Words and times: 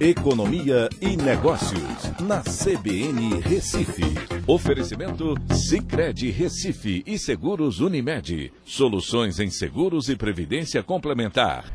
Economia 0.00 0.88
e 0.98 1.14
Negócios, 1.14 2.10
na 2.22 2.40
CBN 2.40 3.38
Recife. 3.42 4.02
Oferecimento 4.46 5.34
Cicred 5.52 6.30
Recife 6.30 7.02
e 7.06 7.18
Seguros 7.18 7.80
Unimed. 7.80 8.50
Soluções 8.64 9.38
em 9.38 9.50
seguros 9.50 10.08
e 10.08 10.16
previdência 10.16 10.82
complementar. 10.82 11.70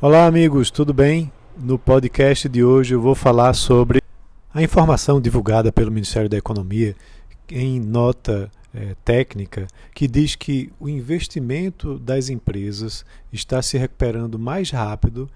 Olá, 0.00 0.24
amigos, 0.24 0.70
tudo 0.70 0.94
bem? 0.94 1.30
No 1.54 1.78
podcast 1.78 2.48
de 2.48 2.64
hoje 2.64 2.94
eu 2.94 3.00
vou 3.02 3.14
falar 3.14 3.52
sobre 3.52 4.00
a 4.54 4.62
informação 4.62 5.20
divulgada 5.20 5.70
pelo 5.70 5.92
Ministério 5.92 6.30
da 6.30 6.38
Economia 6.38 6.96
em 7.50 7.78
nota 7.78 8.50
é, 8.72 8.96
técnica 9.04 9.66
que 9.94 10.08
diz 10.08 10.34
que 10.34 10.72
o 10.80 10.88
investimento 10.88 11.98
das 11.98 12.30
empresas 12.30 13.04
está 13.30 13.60
se 13.60 13.76
recuperando 13.76 14.38
mais 14.38 14.70
rápido 14.70 15.28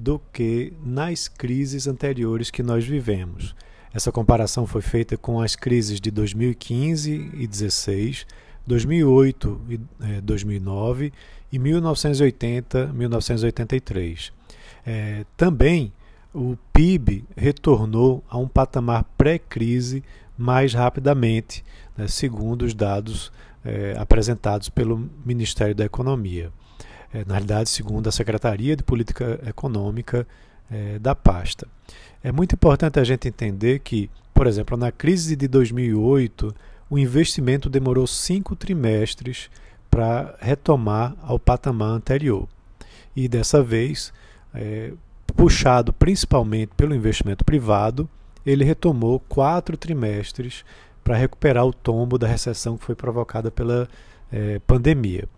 do 0.00 0.20
que 0.32 0.72
nas 0.82 1.28
crises 1.28 1.86
anteriores 1.86 2.50
que 2.50 2.62
nós 2.62 2.86
vivemos. 2.86 3.54
Essa 3.92 4.10
comparação 4.10 4.66
foi 4.66 4.80
feita 4.80 5.18
com 5.18 5.38
as 5.40 5.54
crises 5.54 6.00
de 6.00 6.10
2015 6.10 7.32
e 7.34 7.46
16, 7.46 8.26
2008 8.66 9.60
e 9.68 9.78
2009 10.22 11.12
e 11.52 11.58
1980-1983. 11.58 14.32
É, 14.86 15.26
também 15.36 15.92
o 16.32 16.56
PIB 16.72 17.26
retornou 17.36 18.24
a 18.30 18.38
um 18.38 18.48
patamar 18.48 19.04
pré-crise 19.18 20.02
mais 20.38 20.72
rapidamente, 20.72 21.62
né, 21.94 22.08
segundo 22.08 22.62
os 22.62 22.72
dados 22.72 23.30
é, 23.62 23.94
apresentados 23.98 24.70
pelo 24.70 25.10
Ministério 25.26 25.74
da 25.74 25.84
Economia 25.84 26.50
é, 27.12 27.24
na 27.24 27.34
realidade, 27.34 27.70
segundo 27.70 28.08
a 28.08 28.12
Secretaria 28.12 28.76
de 28.76 28.82
Política 28.82 29.40
Econômica 29.46 30.26
é, 30.70 30.98
da 30.98 31.14
pasta. 31.14 31.66
É 32.22 32.30
muito 32.30 32.54
importante 32.54 33.00
a 33.00 33.04
gente 33.04 33.28
entender 33.28 33.80
que, 33.80 34.10
por 34.32 34.46
exemplo, 34.46 34.76
na 34.76 34.92
crise 34.92 35.34
de 35.34 35.48
2008, 35.48 36.54
o 36.88 36.98
investimento 36.98 37.68
demorou 37.68 38.06
cinco 38.06 38.54
trimestres 38.54 39.50
para 39.90 40.36
retomar 40.40 41.16
ao 41.22 41.38
patamar 41.38 41.90
anterior. 41.90 42.48
E 43.14 43.28
dessa 43.28 43.62
vez, 43.62 44.12
é, 44.54 44.92
puxado 45.36 45.92
principalmente 45.92 46.72
pelo 46.76 46.94
investimento 46.94 47.44
privado, 47.44 48.08
ele 48.44 48.64
retomou 48.64 49.20
quatro 49.20 49.76
trimestres 49.76 50.64
para 51.02 51.16
recuperar 51.16 51.64
o 51.64 51.72
tombo 51.72 52.18
da 52.18 52.26
recessão 52.26 52.76
que 52.76 52.84
foi 52.84 52.94
provocada 52.94 53.50
pela 53.50 53.88
é, 54.30 54.58
pandemia. 54.60 55.28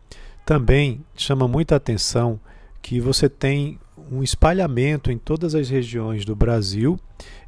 Também 0.44 1.00
chama 1.14 1.46
muita 1.46 1.76
atenção 1.76 2.40
que 2.80 3.00
você 3.00 3.28
tem 3.28 3.78
um 4.10 4.22
espalhamento 4.22 5.10
em 5.10 5.18
todas 5.18 5.54
as 5.54 5.68
regiões 5.68 6.24
do 6.24 6.34
Brasil 6.34 6.98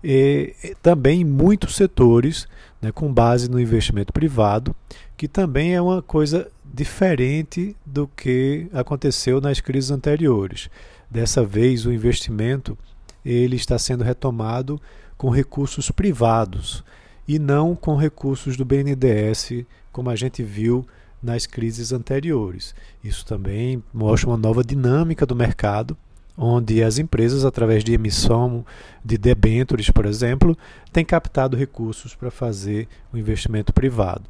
e 0.02 0.54
também 0.82 1.22
em 1.22 1.24
muitos 1.24 1.74
setores, 1.74 2.46
né, 2.80 2.92
com 2.92 3.12
base 3.12 3.50
no 3.50 3.60
investimento 3.60 4.12
privado, 4.12 4.74
que 5.16 5.26
também 5.26 5.74
é 5.74 5.82
uma 5.82 6.00
coisa 6.02 6.50
diferente 6.64 7.76
do 7.84 8.08
que 8.08 8.66
aconteceu 8.72 9.40
nas 9.40 9.60
crises 9.60 9.90
anteriores. 9.90 10.68
Dessa 11.10 11.44
vez, 11.44 11.86
o 11.86 11.92
investimento 11.92 12.76
ele 13.24 13.56
está 13.56 13.78
sendo 13.78 14.04
retomado 14.04 14.80
com 15.16 15.30
recursos 15.30 15.90
privados 15.90 16.84
e 17.26 17.38
não 17.38 17.74
com 17.74 17.96
recursos 17.96 18.56
do 18.56 18.64
BNDES, 18.64 19.64
como 19.90 20.10
a 20.10 20.16
gente 20.16 20.42
viu 20.42 20.86
nas 21.24 21.46
crises 21.46 21.92
anteriores. 21.92 22.74
Isso 23.02 23.24
também 23.24 23.82
mostra 23.92 24.28
uma 24.28 24.36
nova 24.36 24.62
dinâmica 24.62 25.24
do 25.24 25.34
mercado, 25.34 25.96
onde 26.36 26.82
as 26.82 26.98
empresas, 26.98 27.44
através 27.44 27.82
de 27.82 27.94
emissão 27.94 28.64
de 29.04 29.16
debêntures, 29.16 29.90
por 29.90 30.04
exemplo, 30.04 30.56
têm 30.92 31.04
captado 31.04 31.56
recursos 31.56 32.14
para 32.14 32.30
fazer 32.30 32.86
o 33.12 33.16
investimento 33.16 33.72
privado. 33.72 34.24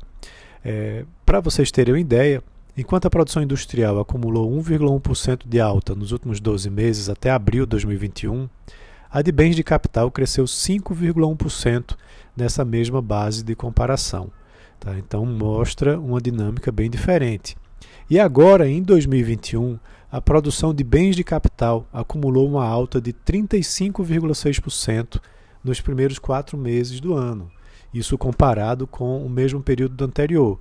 É, 0.65 1.05
para 1.27 1.41
vocês 1.41 1.71
terem 1.71 1.95
uma 1.95 2.01
ideia, 2.01 2.43
enquanto 2.77 3.07
a 3.07 3.11
produção 3.11 3.43
industrial 3.43 3.99
acumulou 3.99 4.51
1,1% 4.51 5.43
de 5.47 5.61
alta 5.61 5.95
nos 5.95 6.13
últimos 6.13 6.41
12 6.41 6.71
meses 6.71 7.09
até 7.09 7.31
abril 7.31 7.65
de 7.65 7.71
2021, 7.71 8.49
a 9.11 9.23
de 9.23 9.33
bens 9.33 9.57
de 9.57 9.63
capital 9.63 10.11
cresceu 10.11 10.45
5,1% 10.45 11.97
nessa 12.37 12.65
mesma 12.65 13.01
base 13.01 13.43
de 13.43 13.55
comparação. 13.55 14.31
Tá? 14.79 14.99
Então 14.99 15.25
mostra 15.25 15.99
uma 15.99 16.21
dinâmica 16.21 16.71
bem 16.71 16.91
diferente. 16.91 17.57
E 18.09 18.21
agora, 18.21 18.69
em 18.69 18.83
2021, 18.83 19.79
a 20.13 20.21
produção 20.21 20.75
de 20.75 20.85
bens 20.85 21.17
de 21.17 21.25
capital 21.25 21.87
acumulou 21.93 22.49
uma 22.49 22.65
alta 22.65 23.01
de 23.01 23.13
35,6% 23.13 25.21
nos 25.63 25.81
primeiros 25.81 26.19
quatro 26.19 26.59
meses 26.59 27.01
do 27.01 27.15
ano. 27.15 27.51
Isso 27.93 28.19
comparado 28.19 28.87
com 28.87 29.25
o 29.25 29.31
mesmo 29.31 29.63
período 29.63 29.95
do 29.95 30.05
anterior, 30.05 30.59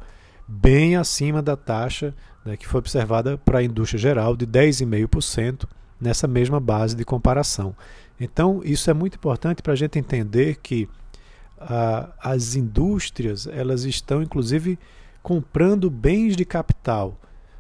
bem 0.47 0.95
acima 0.95 1.41
da 1.41 1.55
taxa 1.55 2.13
né, 2.45 2.57
que 2.57 2.67
foi 2.67 2.79
observada 2.79 3.37
para 3.37 3.59
a 3.59 3.63
indústria 3.63 3.99
geral 3.99 4.35
de 4.35 4.45
10,5% 4.45 5.65
nessa 5.99 6.27
mesma 6.27 6.59
base 6.59 6.95
de 6.95 7.05
comparação. 7.05 7.75
Então, 8.19 8.61
isso 8.63 8.89
é 8.89 8.93
muito 8.93 9.15
importante 9.15 9.61
para 9.61 9.73
a 9.73 9.75
gente 9.75 9.97
entender 9.97 10.57
que 10.61 10.87
as 12.21 12.55
indústrias 12.55 13.47
elas 13.47 13.83
estão 13.83 14.21
inclusive 14.21 14.77
comprando 15.21 15.89
bens 15.89 16.35
de 16.35 16.45
capital 16.45 17.19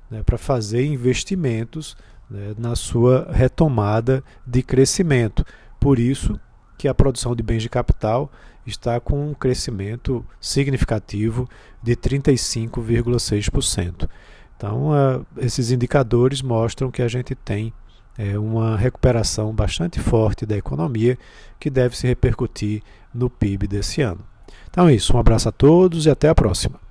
né, 0.09 0.21
para 0.23 0.37
fazer 0.37 0.85
investimentos 0.85 1.97
né, 2.29 2.53
na 2.57 2.75
sua 2.75 3.29
retomada 3.31 4.23
de 4.45 4.61
crescimento. 4.61 5.45
Por 5.79 5.97
isso 5.97 6.39
que 6.77 6.87
a 6.87 6.93
produção 6.93 7.35
de 7.35 7.41
bens 7.41 7.61
de 7.61 7.69
capital 7.69 8.31
está 8.65 8.99
com 8.99 9.29
um 9.29 9.33
crescimento 9.33 10.25
significativo 10.39 11.49
de 11.81 11.95
35,6%. 11.95 14.09
Então, 14.55 14.91
uh, 14.91 15.25
esses 15.37 15.71
indicadores 15.71 16.41
mostram 16.41 16.91
que 16.91 17.01
a 17.01 17.07
gente 17.07 17.35
tem 17.35 17.73
é, 18.17 18.37
uma 18.37 18.77
recuperação 18.77 19.53
bastante 19.53 19.99
forte 19.99 20.45
da 20.45 20.57
economia 20.57 21.17
que 21.59 21.69
deve 21.69 21.97
se 21.97 22.07
repercutir 22.07 22.81
no 23.13 23.29
PIB 23.29 23.67
desse 23.67 24.01
ano. 24.01 24.21
Então 24.69 24.87
é 24.87 24.93
isso, 24.93 25.15
um 25.15 25.19
abraço 25.19 25.49
a 25.49 25.51
todos 25.51 26.05
e 26.05 26.09
até 26.09 26.29
a 26.29 26.35
próxima. 26.35 26.82